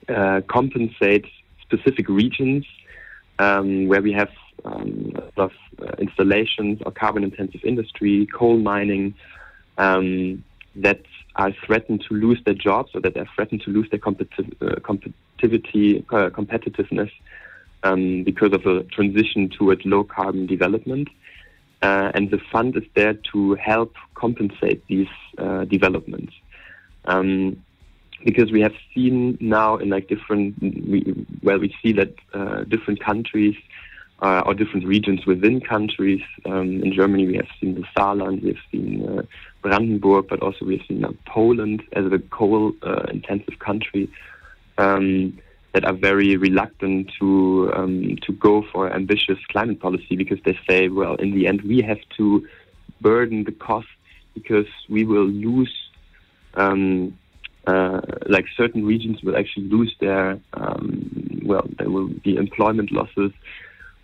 uh, 0.10 0.42
compensate 0.48 1.26
specific 1.62 2.08
regions 2.10 2.66
um, 3.40 3.88
where 3.88 4.02
we 4.02 4.12
have 4.12 4.30
um, 4.66 5.14
of 5.38 5.52
uh, 5.82 5.92
installations 5.98 6.80
or 6.86 6.92
carbon-intensive 6.92 7.64
industry, 7.64 8.28
coal 8.34 8.58
mining, 8.58 9.16
um, 9.78 10.44
that 10.76 11.02
are 11.36 11.52
threatened 11.66 12.04
to 12.08 12.14
lose 12.14 12.40
their 12.46 12.54
jobs 12.54 12.92
or 12.94 13.02
that 13.02 13.18
are 13.18 13.28
threatened 13.36 13.62
to 13.62 13.72
lose 13.72 13.90
their 13.90 14.00
competi- 14.00 14.54
uh, 14.62 14.76
competitivity, 14.82 16.04
uh, 16.12 16.30
competitiveness 16.30 17.12
um, 17.84 18.24
because 18.24 18.54
of 18.54 18.66
a 18.66 18.84
transition 18.84 19.50
towards 19.50 19.86
low 19.86 20.04
carbon 20.04 20.46
development. 20.46 21.08
Uh, 21.82 22.12
and 22.14 22.30
the 22.30 22.40
fund 22.52 22.76
is 22.78 22.84
there 22.96 23.16
to 23.32 23.56
help 23.56 23.96
compensate 24.14 24.86
these 24.88 25.08
uh, 25.38 25.66
developments. 25.66 26.34
Um, 27.06 27.64
because 28.24 28.52
we 28.52 28.62
have 28.62 28.74
seen 28.94 29.38
now 29.42 29.78
in 29.78 29.90
like 29.90 30.08
different, 30.08 30.62
we, 30.62 31.02
where 31.42 31.58
we 31.58 31.76
see 31.82 31.92
that 31.94 32.14
uh, 32.34 32.64
different 32.66 33.04
countries 33.04 33.56
uh, 34.22 34.44
or 34.46 34.54
different 34.54 34.86
regions 34.86 35.26
within 35.26 35.60
countries. 35.60 36.22
Um, 36.46 36.84
in 36.84 36.94
Germany, 36.94 37.26
we 37.26 37.36
have 37.38 37.48
seen 37.60 37.76
the 37.76 37.84
Saarland, 37.98 38.44
we 38.44 38.50
have 38.50 38.64
seen 38.72 39.08
uh, 39.08 39.24
Brandenburg, 39.64 40.28
but 40.28 40.42
also 40.42 40.66
we 40.66 40.78
have 40.78 40.86
seen 40.88 41.04
uh, 41.04 41.12
Poland 41.26 41.82
as 41.94 42.06
a 42.12 42.20
coal-intensive 42.20 43.58
country. 43.60 44.10
Um, 44.78 45.40
that 45.74 45.86
are 45.86 45.94
very 45.94 46.36
reluctant 46.36 47.12
to 47.20 47.72
um, 47.76 48.18
to 48.26 48.34
go 48.34 48.64
for 48.72 48.92
ambitious 48.94 49.40
climate 49.50 49.80
policy 49.80 50.16
because 50.16 50.40
they 50.44 50.58
say, 50.68 50.90
well, 50.90 51.16
in 51.16 51.34
the 51.34 51.48
end, 51.48 51.62
we 51.62 51.82
have 51.82 52.00
to 52.18 52.48
burden 53.00 53.44
the 53.46 53.52
costs 53.52 53.90
because 54.34 54.68
we 54.90 55.04
will 55.06 55.26
lose, 55.26 55.74
um, 56.56 57.18
uh, 57.68 58.02
like 58.28 58.46
certain 58.56 58.86
regions 58.86 59.22
will 59.24 59.36
actually 59.36 59.68
lose 59.68 59.94
their, 60.00 60.40
um, 60.54 61.42
well, 61.46 61.68
there 61.78 61.90
will 61.90 62.08
be 62.08 62.36
employment 62.36 62.92
losses. 62.92 63.32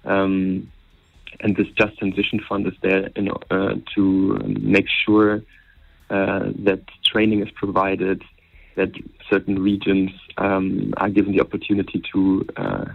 Um, 0.05 0.71
and 1.39 1.55
this 1.55 1.67
Just 1.77 1.97
Transition 1.99 2.39
Fund 2.47 2.65
is 2.67 2.73
there 2.81 3.09
know, 3.17 3.37
uh, 3.51 3.75
to 3.95 4.37
make 4.59 4.87
sure 5.05 5.43
uh, 6.09 6.51
that 6.63 6.81
training 7.05 7.41
is 7.41 7.51
provided, 7.51 8.23
that 8.77 8.91
certain 9.29 9.61
regions 9.61 10.11
um, 10.37 10.93
are 10.97 11.09
given 11.09 11.33
the 11.33 11.41
opportunity 11.41 12.01
to 12.13 12.47
uh, 12.55 12.85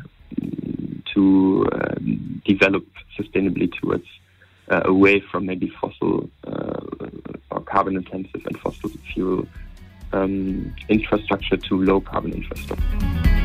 to 1.12 1.66
uh, 1.72 1.94
develop 2.46 2.86
sustainably 3.18 3.70
towards 3.78 4.06
uh, 4.70 4.80
away 4.84 5.20
from 5.20 5.44
maybe 5.44 5.70
fossil 5.80 6.30
uh, 6.46 7.06
or 7.50 7.60
carbon 7.60 7.96
intensive 7.96 8.40
and 8.46 8.58
fossil 8.60 8.90
fuel 9.12 9.46
um, 10.12 10.74
infrastructure 10.88 11.56
to 11.56 11.82
low 11.82 12.00
carbon 12.00 12.32
infrastructure. 12.32 13.41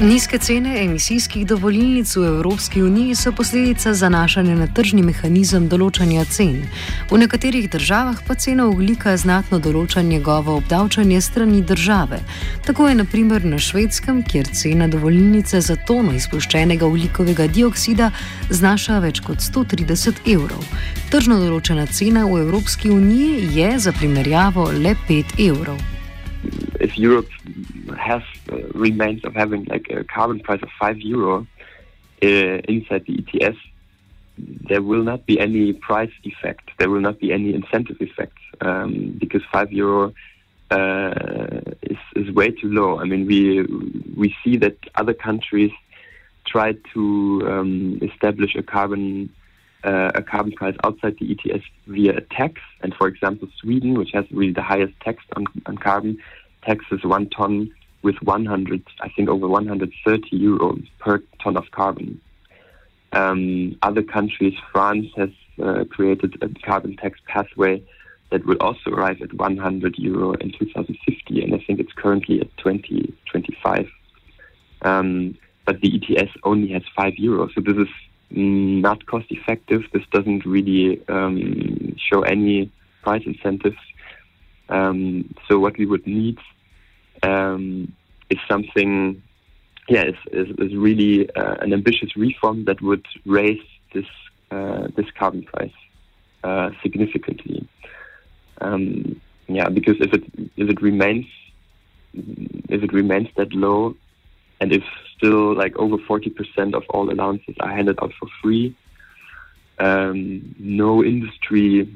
Nizke 0.00 0.38
cene 0.38 0.84
emisijskih 0.84 1.46
dovolilnic 1.46 2.16
v 2.16 2.26
Evropski 2.26 2.82
uniji 2.82 3.14
so 3.14 3.32
posledica 3.32 3.94
zanašanja 3.94 4.54
na 4.54 4.68
tržni 4.70 5.02
mehanizem 5.02 5.66
določanja 5.68 6.22
cen. 6.30 6.60
V 7.10 7.18
nekaterih 7.18 7.66
državah 7.72 8.20
pa 8.28 8.36
cena 8.38 8.68
oglika 8.70 9.16
znatno 9.18 9.58
določa 9.58 10.04
njegovo 10.06 10.54
obdavčanje 10.62 11.18
strani 11.20 11.64
države. 11.66 12.20
Tako 12.66 12.88
je 12.88 13.00
naprimer 13.02 13.44
na 13.44 13.58
švedskem, 13.58 14.22
kjer 14.22 14.54
cena 14.54 14.86
dovolilnice 14.86 15.60
za 15.66 15.74
tono 15.90 16.14
izpuščenega 16.14 16.86
oglikovega 16.86 17.50
dioksida 17.50 18.12
znaša 18.54 19.02
več 19.02 19.18
kot 19.26 19.42
130 19.42 20.22
evrov. 20.30 20.62
Tržno 21.10 21.42
določena 21.42 21.90
cena 21.90 22.22
v 22.30 22.44
Evropski 22.46 22.94
uniji 22.94 23.48
je 23.58 23.78
za 23.82 23.98
primerjavo 23.98 24.70
le 24.78 24.94
5 25.10 25.40
evrov. 25.50 25.97
If 26.88 26.96
Europe 26.96 27.28
has 27.98 28.22
uh, 28.50 28.56
remains 28.86 29.22
of 29.26 29.34
having 29.34 29.64
like 29.64 29.86
a 29.90 30.04
carbon 30.04 30.40
price 30.40 30.62
of 30.62 30.70
five 30.80 30.98
euro 31.14 31.46
uh, 32.22 32.26
inside 32.74 33.04
the 33.08 33.14
ETS, 33.20 33.58
there 34.70 34.80
will 34.80 35.02
not 35.02 35.26
be 35.26 35.38
any 35.38 35.74
price 35.74 36.14
effect. 36.24 36.64
There 36.78 36.88
will 36.88 37.02
not 37.08 37.18
be 37.18 37.30
any 37.30 37.52
incentive 37.52 38.00
effect 38.00 38.38
um, 38.62 39.16
because 39.22 39.42
five 39.52 39.70
euro 39.70 40.14
uh, 40.70 41.60
is, 41.82 41.98
is 42.16 42.34
way 42.34 42.52
too 42.52 42.70
low. 42.80 42.98
I 43.02 43.04
mean, 43.04 43.26
we 43.26 43.40
we 44.22 44.34
see 44.42 44.56
that 44.64 44.78
other 44.94 45.12
countries 45.12 45.72
try 46.46 46.68
to 46.94 47.02
um, 47.52 47.98
establish 48.00 48.54
a 48.54 48.62
carbon 48.62 49.28
uh, 49.84 50.12
a 50.14 50.22
carbon 50.22 50.52
price 50.52 50.76
outside 50.84 51.16
the 51.20 51.26
ETS 51.32 51.64
via 51.86 52.16
a 52.16 52.22
tax. 52.22 52.62
And 52.80 52.94
for 52.94 53.06
example, 53.08 53.46
Sweden, 53.60 53.92
which 54.00 54.12
has 54.12 54.24
really 54.30 54.54
the 54.54 54.68
highest 54.72 54.94
tax 55.00 55.22
on, 55.36 55.44
on 55.66 55.76
carbon, 55.76 56.18
taxes 56.68 57.00
one 57.02 57.28
ton 57.30 57.72
with 58.02 58.16
100, 58.22 58.82
I 59.00 59.08
think 59.08 59.28
over 59.28 59.48
130 59.48 60.30
euros 60.30 60.86
per 61.00 61.22
ton 61.42 61.56
of 61.56 61.70
carbon. 61.72 62.20
Um, 63.12 63.76
other 63.82 64.02
countries, 64.02 64.54
France 64.72 65.06
has 65.16 65.30
uh, 65.62 65.84
created 65.90 66.40
a 66.42 66.48
carbon 66.64 66.96
tax 66.96 67.18
pathway 67.26 67.82
that 68.30 68.44
will 68.44 68.58
also 68.60 68.90
arrive 68.90 69.22
at 69.22 69.32
100 69.32 69.96
euro 69.98 70.32
in 70.34 70.52
2050, 70.52 71.42
and 71.42 71.54
I 71.54 71.64
think 71.66 71.80
it's 71.80 71.92
currently 71.92 72.40
at 72.40 72.54
2025. 72.58 73.88
Um, 74.82 75.36
but 75.64 75.80
the 75.80 75.96
ETS 75.96 76.30
only 76.44 76.68
has 76.72 76.82
5 76.96 77.14
euros, 77.14 77.54
so 77.54 77.60
this 77.60 77.76
is 77.76 77.92
not 78.30 79.06
cost 79.06 79.26
effective. 79.30 79.82
This 79.92 80.04
doesn't 80.12 80.44
really 80.44 81.02
um, 81.08 81.96
show 81.96 82.22
any 82.22 82.70
price 83.02 83.22
incentives. 83.24 83.78
Um, 84.68 85.34
so 85.48 85.58
what 85.58 85.78
we 85.78 85.86
would 85.86 86.06
need 86.06 86.38
um, 87.22 87.92
is 88.30 88.38
something, 88.48 89.22
yeah, 89.88 90.04
is, 90.04 90.16
is, 90.32 90.48
is 90.58 90.76
really 90.76 91.30
uh, 91.34 91.56
an 91.60 91.72
ambitious 91.72 92.16
reform 92.16 92.64
that 92.66 92.80
would 92.82 93.06
raise 93.24 93.62
this 93.92 94.06
uh, 94.50 94.88
this 94.96 95.06
carbon 95.18 95.42
price 95.42 95.72
uh, 96.44 96.70
significantly. 96.82 97.68
Um, 98.60 99.20
yeah, 99.46 99.68
because 99.68 99.96
if 100.00 100.12
it 100.12 100.24
if 100.56 100.68
it 100.68 100.80
remains 100.82 101.26
if 102.14 102.82
it 102.82 102.92
remains 102.92 103.28
that 103.36 103.52
low, 103.52 103.94
and 104.60 104.72
if 104.72 104.82
still 105.16 105.54
like 105.54 105.76
over 105.76 105.98
40% 105.98 106.74
of 106.74 106.84
all 106.90 107.10
allowances 107.10 107.54
are 107.60 107.70
handed 107.70 107.98
out 108.02 108.12
for 108.18 108.28
free, 108.42 108.74
um, 109.78 110.54
no 110.58 111.04
industry 111.04 111.88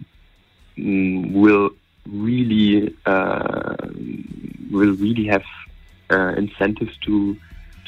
um, 0.79 1.33
will 1.33 1.71
really 2.07 2.95
uh, 3.07 3.77
will 4.73 4.95
really 4.95 5.27
have 5.27 5.45
uh, 6.11 6.35
incentives 6.37 6.97
to 6.99 7.37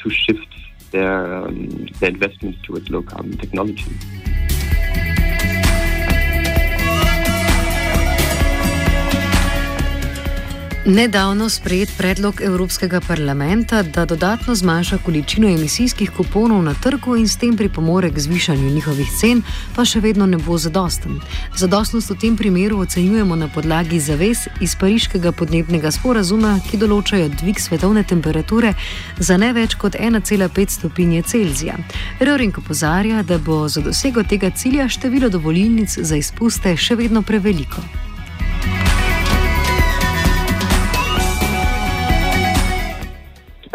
to 0.01 0.09
shift 0.09 0.47
their 0.91 1.35
um, 1.35 1.87
their 1.99 2.09
investments 2.09 2.59
towards 2.63 2.89
low 2.89 3.01
carbon 3.01 3.37
technology. 3.37 3.91
Nedavno 10.87 11.49
sprejet 11.49 11.89
predlog 11.97 12.41
Evropskega 12.41 13.01
parlamenta, 13.01 13.83
da 13.83 14.05
dodatno 14.05 14.55
zmanjša 14.55 14.97
količino 14.97 15.47
emisijskih 15.47 16.11
kuponov 16.17 16.63
na 16.63 16.73
trgu 16.73 17.15
in 17.15 17.27
s 17.27 17.37
tem 17.37 17.57
pripomore 17.57 18.11
k 18.11 18.19
zvišanju 18.19 18.69
njihovih 18.69 19.07
cen, 19.19 19.41
pa 19.75 19.85
še 19.85 19.99
vedno 19.99 20.25
ne 20.25 20.37
bo 20.37 20.57
zadosten. 20.57 21.17
Zadostnost 21.57 22.09
v 22.09 22.19
tem 22.21 22.37
primeru 22.37 22.77
ocenjujemo 22.85 23.35
na 23.35 23.47
podlagi 23.47 23.99
zavez 23.99 24.45
iz 24.61 24.75
Pariškega 24.75 25.31
podnebnega 25.31 25.91
sporazuma, 25.91 26.59
ki 26.69 26.77
določajo 26.77 27.33
dvig 27.33 27.59
svetovne 27.59 28.03
temperature 28.05 28.75
za 29.17 29.41
ne 29.41 29.53
več 29.57 29.73
kot 29.81 29.97
1,5 29.97 30.69
stopinje 30.69 31.25
Celzija. 31.25 31.81
Röring 32.21 32.61
opozarja, 32.61 33.23
da 33.23 33.41
bo 33.41 33.63
za 33.67 33.81
dosego 33.81 34.23
tega 34.23 34.53
cilja 34.53 34.85
število 34.89 35.33
dovolilnic 35.33 35.97
za 35.97 36.15
izpuste 36.15 36.77
še 36.77 37.01
vedno 37.01 37.25
preveliko. 37.25 38.04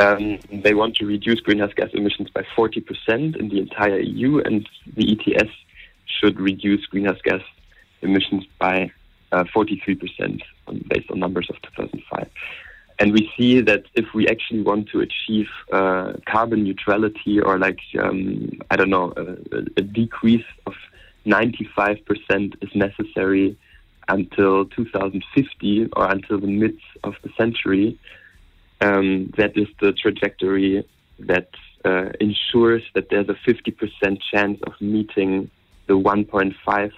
Um, 0.00 0.38
they 0.50 0.72
want 0.72 0.96
to 0.96 1.04
reduce 1.04 1.40
greenhouse 1.40 1.74
gas 1.76 1.90
emissions 1.92 2.30
by 2.30 2.42
40% 2.56 3.36
in 3.36 3.48
the 3.50 3.58
entire 3.58 4.00
EU, 4.00 4.38
and 4.38 4.66
the 4.96 5.12
ETS 5.12 5.50
should 6.06 6.40
reduce 6.40 6.86
greenhouse 6.86 7.20
gas 7.22 7.42
emissions 8.00 8.46
by 8.58 8.90
uh, 9.30 9.44
43% 9.54 10.40
based 10.88 11.10
on 11.10 11.18
numbers 11.18 11.50
of 11.50 11.60
2005. 11.62 12.30
And 12.98 13.12
we 13.12 13.30
see 13.36 13.60
that 13.60 13.84
if 13.94 14.06
we 14.14 14.26
actually 14.26 14.62
want 14.62 14.88
to 14.88 15.00
achieve 15.00 15.48
uh, 15.70 16.14
carbon 16.26 16.64
neutrality 16.64 17.38
or, 17.38 17.58
like, 17.58 17.80
um, 18.02 18.58
I 18.70 18.76
don't 18.76 18.90
know, 18.90 19.12
a, 19.18 19.58
a 19.76 19.82
decrease 19.82 20.46
of 20.66 20.74
95% 21.26 21.98
is 22.62 22.74
necessary 22.74 23.54
until 24.08 24.64
2050 24.64 25.88
or 25.94 26.10
until 26.10 26.40
the 26.40 26.46
mid 26.46 26.78
of 27.04 27.16
the 27.22 27.30
century 27.36 27.98
um, 28.80 29.32
that 29.36 29.56
is 29.56 29.68
the 29.80 29.92
trajectory 29.92 30.86
that 31.20 31.50
uh, 31.84 32.10
ensures 32.20 32.82
that 32.94 33.08
there's 33.10 33.28
a 33.28 33.34
50% 33.48 34.18
chance 34.32 34.58
of 34.66 34.72
meeting 34.80 35.50
the 35.86 35.94
1.5 35.94 36.92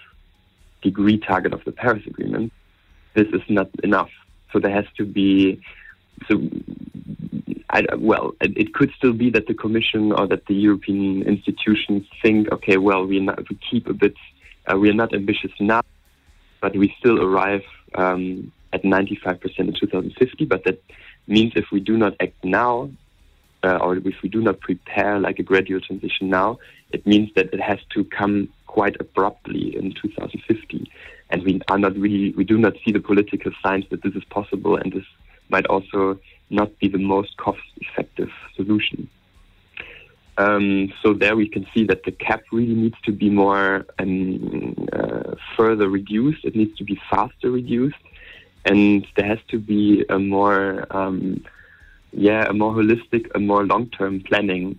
degree 0.83 1.19
target 1.19 1.53
of 1.53 1.65
the 1.65 1.73
Paris 1.73 2.03
Agreement. 2.07 2.53
This 3.15 3.29
is 3.29 3.43
not 3.49 3.69
enough. 3.83 4.11
So 4.53 4.59
there 4.59 4.73
has 4.73 4.85
to 4.99 5.05
be. 5.05 5.63
So, 6.29 6.41
I, 7.71 7.85
well, 7.97 8.33
it, 8.41 8.75
could 8.75 8.93
still 8.97 9.15
be 9.15 9.31
that 9.31 9.47
the 9.47 9.55
Commission 9.55 10.13
or 10.13 10.27
that 10.29 10.47
the 10.47 10.55
European 10.55 11.23
institutions 11.23 12.07
think, 12.23 12.53
okay, 12.53 12.77
well, 12.77 13.07
we, 13.07 13.19
not, 13.19 13.39
we 13.49 13.59
keep 13.71 13.89
a 13.89 13.95
bit, 13.95 14.15
uh, 14.71 14.77
we 14.77 14.91
are 14.91 14.95
not 14.95 15.15
ambitious 15.15 15.51
now, 15.59 15.81
but 16.61 16.77
we 16.77 16.95
still 16.99 17.21
arrive 17.21 17.63
um, 17.95 18.53
at 18.75 18.83
95% 18.83 19.59
in 19.59 19.73
2050. 19.73 20.45
But 20.45 20.65
that 20.65 20.83
means 21.27 21.53
if 21.57 21.67
we 21.71 21.81
do 21.81 21.97
not 21.97 22.15
act 22.21 22.43
now, 22.45 22.91
uh, 23.65 23.77
or 23.77 23.97
if 23.97 24.23
we 24.23 24.29
do 24.29 24.41
not 24.41 24.61
prepare 24.61 25.19
like 25.19 25.39
a 25.39 25.43
gradual 25.43 25.81
transition 25.81 26.29
now, 26.29 26.59
it 26.91 27.07
means 27.07 27.31
that 27.35 27.53
it 27.53 27.61
has 27.61 27.79
to 27.95 28.05
come 28.05 28.49
quite 28.67 28.97
abruptly 29.01 29.77
in 29.77 29.93
2050. 29.93 30.91
And 31.31 31.43
we 31.45 31.61
are 31.69 31.79
not 31.79 31.97
really, 31.97 32.33
we 32.33 32.45
do 32.45 32.59
not 32.59 32.75
see 32.85 32.93
the 32.93 33.01
political 33.01 33.53
signs 33.63 33.85
that 33.91 34.03
this 34.03 34.15
is 34.15 34.25
possible, 34.25 34.77
and 34.77 34.93
this 34.93 35.05
might 35.49 35.67
also 35.67 36.19
not 36.51 36.79
be 36.79 36.89
the 36.89 36.99
most 36.99 37.37
cost 37.37 37.61
effective 37.81 38.31
solution. 38.57 39.09
Um, 40.39 40.93
so 41.03 41.13
there 41.13 41.37
we 41.37 41.49
can 41.49 41.67
see 41.75 41.85
that 41.85 42.05
the 42.05 42.13
cap 42.13 42.43
really 42.53 42.75
needs 42.75 42.97
to 43.05 43.13
be 43.13 43.29
more 43.29 43.87
um, 43.99 44.89
uh, 44.93 45.35
further 45.57 45.89
reduced. 45.89 46.45
It 46.45 46.57
needs 46.57 46.77
to 46.79 46.85
be 46.85 46.99
faster 47.11 47.51
reduced 47.51 47.97
and 48.65 49.07
there 49.17 49.27
has 49.27 49.39
to 49.49 49.59
be 49.59 50.05
a 50.09 50.19
more 50.19 50.87
um, 50.91 51.45
yeah 52.13 52.47
a 52.49 52.53
more 52.53 52.73
holistic 52.73 53.31
a 53.35 53.39
more 53.39 53.65
long-term 53.65 54.21
planning 54.21 54.79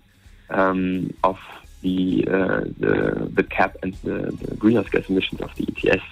um, 0.50 1.14
of 1.24 1.38
the, 1.82 2.26
uh, 2.28 2.62
the 2.80 3.30
the 3.34 3.44
cap 3.44 3.78
and 3.84 3.94
the, 4.04 4.32
the 4.32 4.56
greenhouse 4.56 4.88
gas 4.90 5.04
emissions 5.10 5.42
of 5.42 5.54
the 5.56 5.68
ETS. 5.68 6.04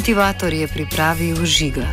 Kultivator 0.00 0.48
je 0.48 0.64
pripravil 0.64 1.44
žiga. 1.44 1.84